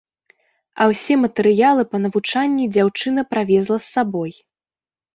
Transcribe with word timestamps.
А 0.79 0.87
ўсе 0.91 1.17
матэрыялы 1.25 1.87
па 1.93 1.97
навучанні 2.07 2.65
дзяўчына 2.75 3.21
правезла 3.37 3.77
з 3.81 3.85
сабой. 3.95 4.31